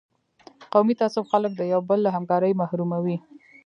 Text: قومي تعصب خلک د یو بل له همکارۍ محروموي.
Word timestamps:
قومي 0.73 0.93
تعصب 0.99 1.23
خلک 1.31 1.51
د 1.55 1.61
یو 1.73 1.81
بل 1.89 1.99
له 2.03 2.09
همکارۍ 2.15 2.51
محروموي. 2.61 3.17